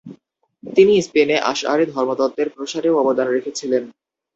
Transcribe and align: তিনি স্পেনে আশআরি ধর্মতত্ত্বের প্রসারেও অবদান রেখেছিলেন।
তিনি 0.63 0.93
স্পেনে 1.01 1.35
আশআরি 1.51 1.85
ধর্মতত্ত্বের 1.87 2.47
প্রসারেও 2.55 2.99
অবদান 3.01 3.27
রেখেছিলেন। 3.29 3.83